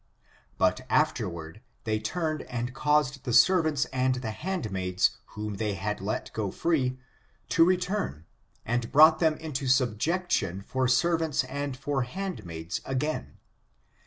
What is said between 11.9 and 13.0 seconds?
handmaids